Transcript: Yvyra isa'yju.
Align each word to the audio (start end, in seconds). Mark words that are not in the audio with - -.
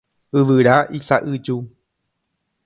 Yvyra 0.39 0.77
isa'yju. 0.99 1.57